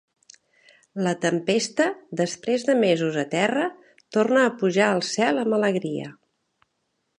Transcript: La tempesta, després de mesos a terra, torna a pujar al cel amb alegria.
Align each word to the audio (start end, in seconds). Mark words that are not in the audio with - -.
La 1.07 1.11
tempesta, 1.25 1.85
després 2.21 2.65
de 2.71 2.77
mesos 2.79 3.19
a 3.25 3.27
terra, 3.35 3.67
torna 4.17 4.47
a 4.47 4.57
pujar 4.63 4.91
al 4.95 5.05
cel 5.11 5.45
amb 5.45 5.57
alegria. 5.61 6.11